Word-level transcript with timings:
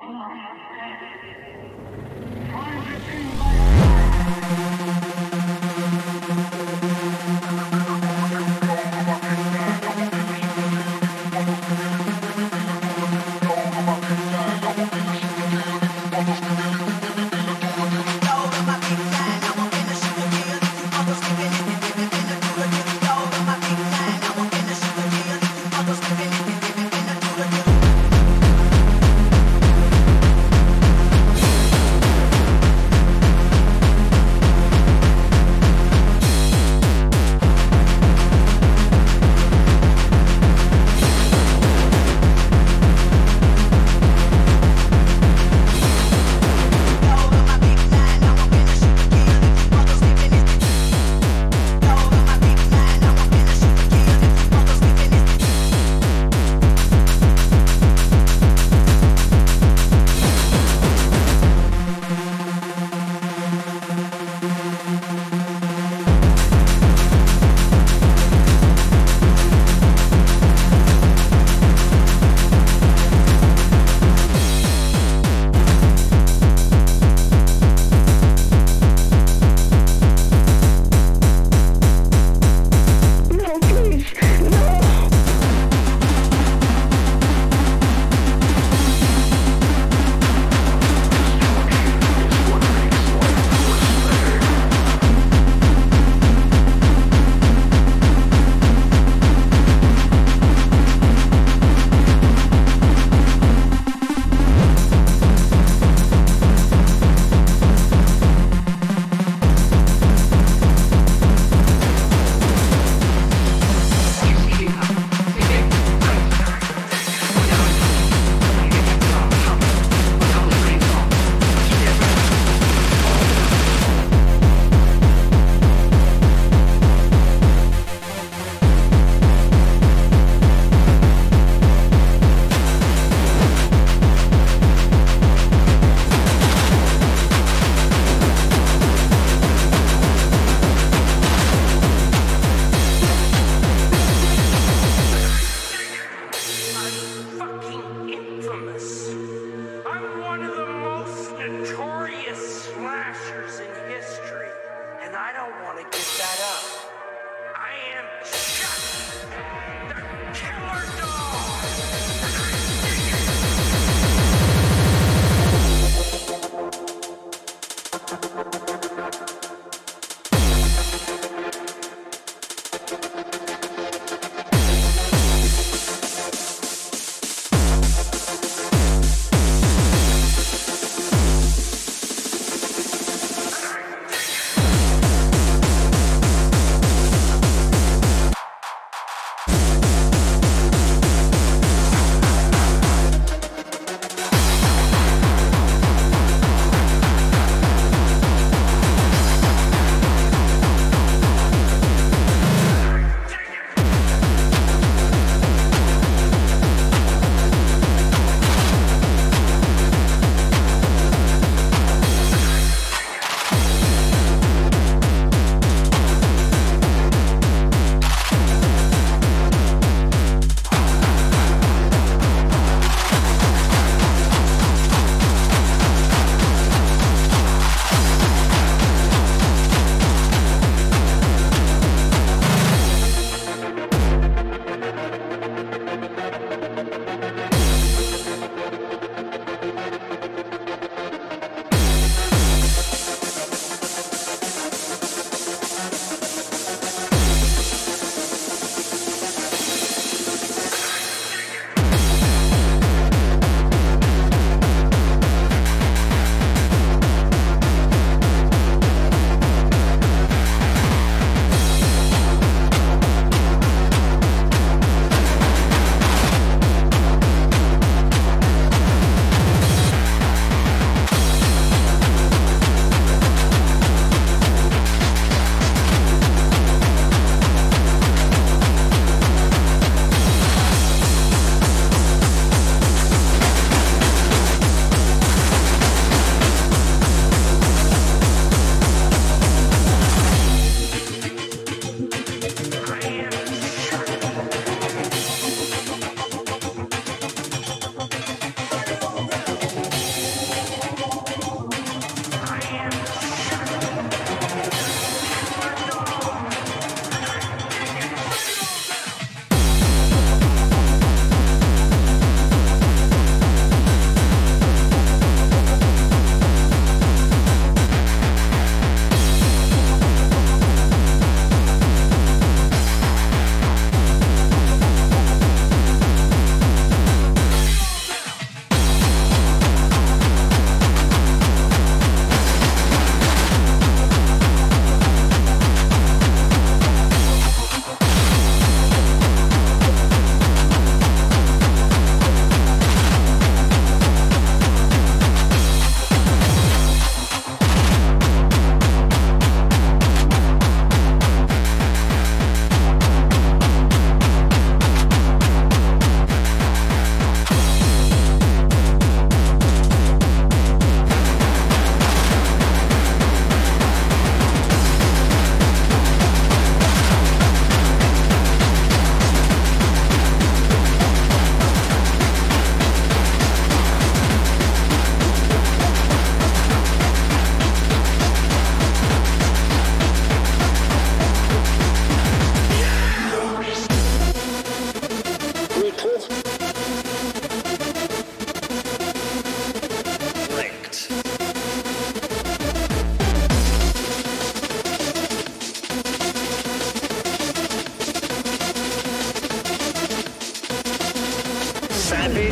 Thank 0.00 0.12
you. 3.82 3.87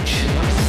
page. 0.04 0.65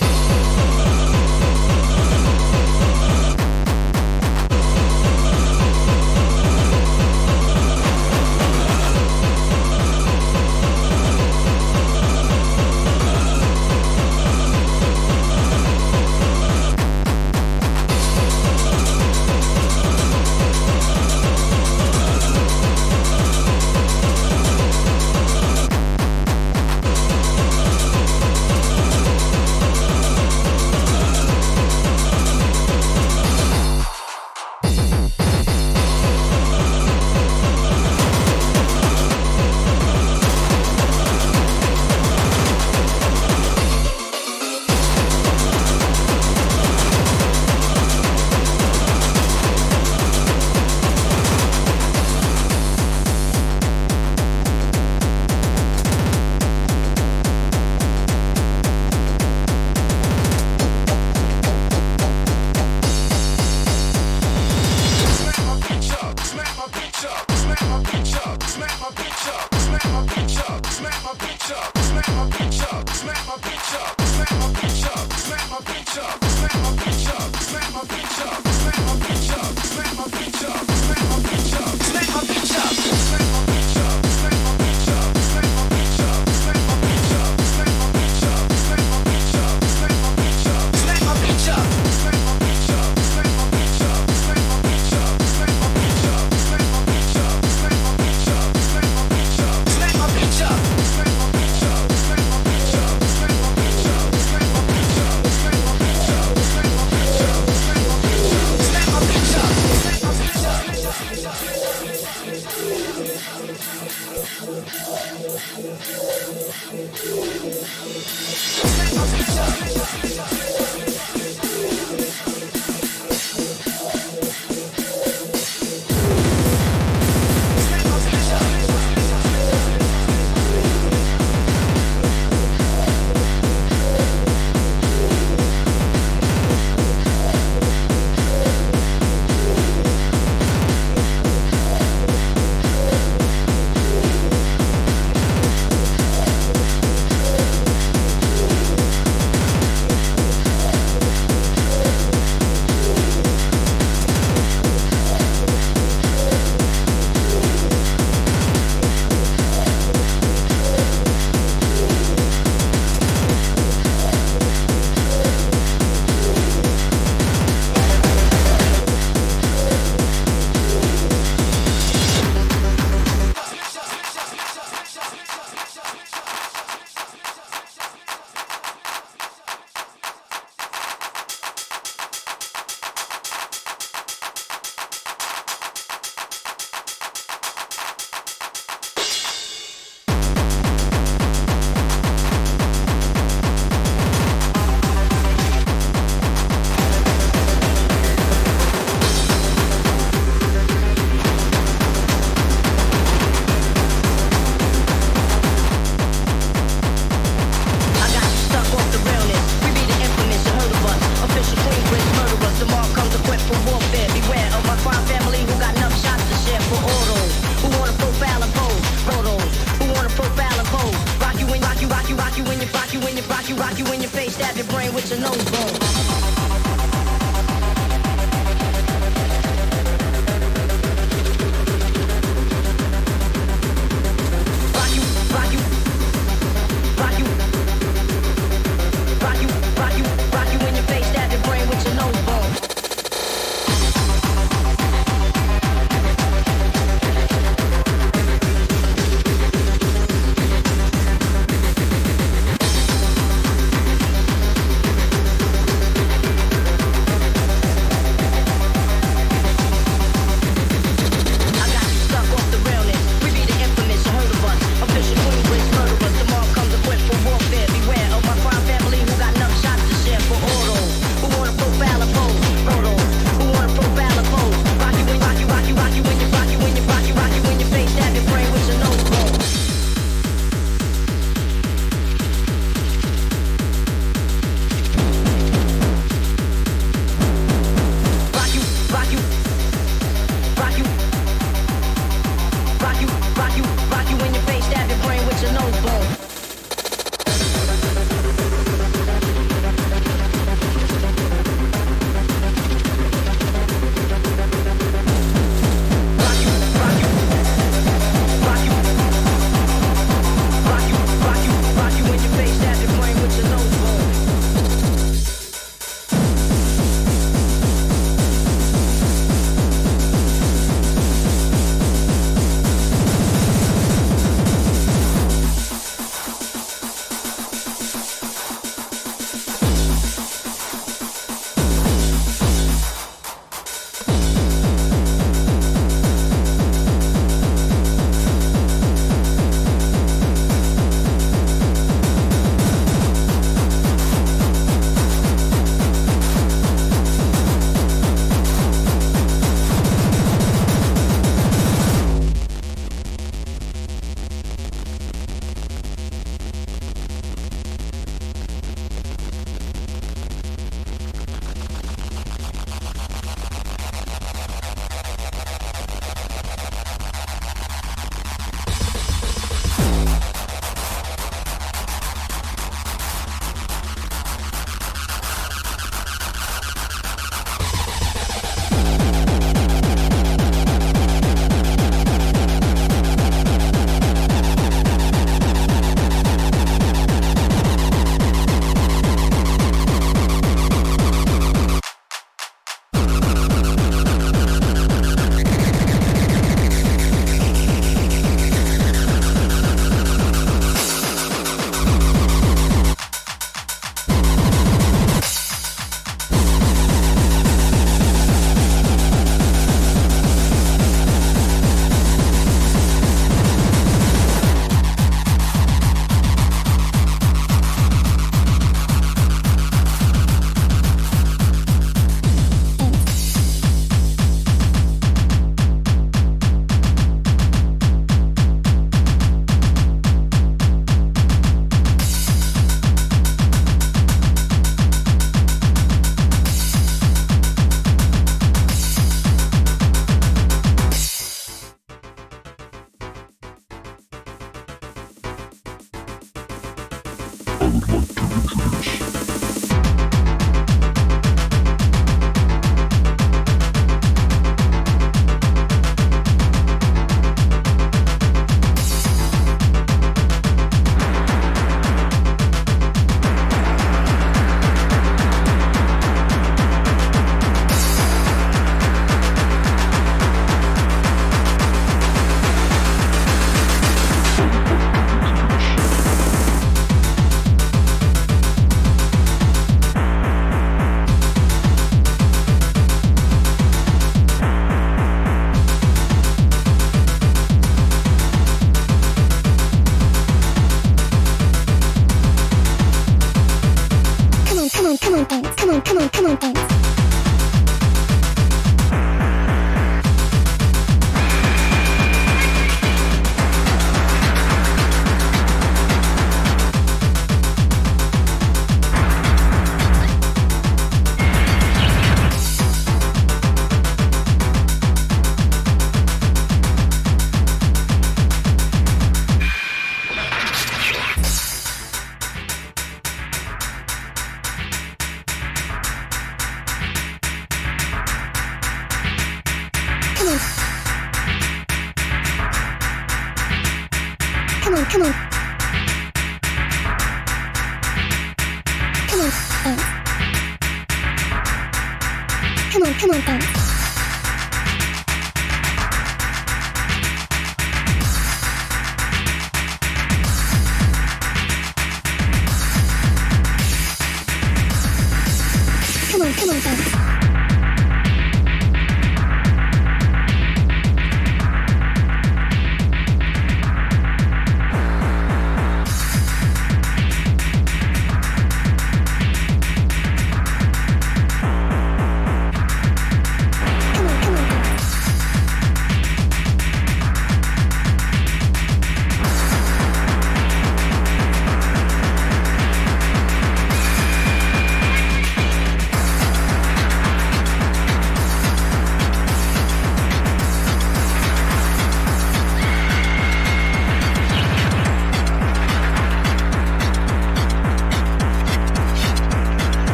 Música 0.00 0.97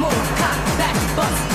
move, 0.00 0.10
cock 0.38 0.78
back, 0.78 1.16
bust. 1.16 1.49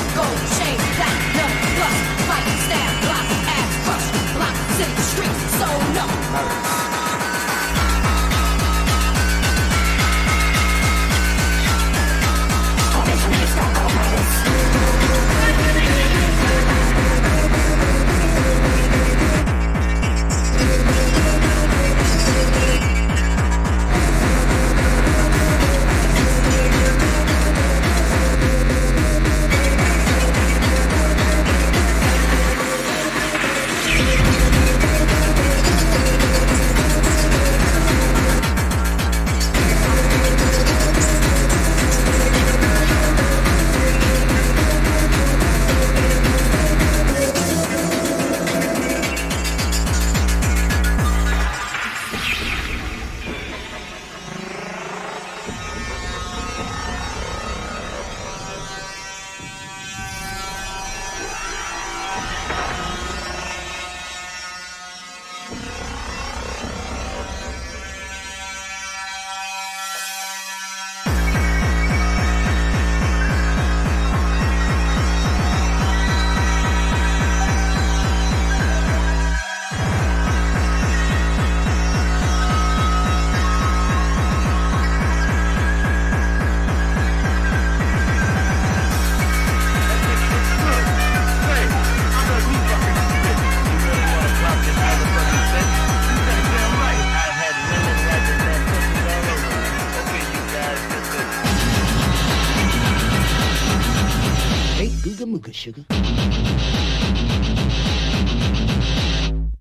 Sugar. 105.52 105.86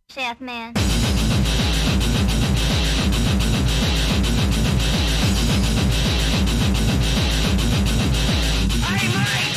Chef 0.09 0.41
man. 0.41 0.73
How 8.83 9.54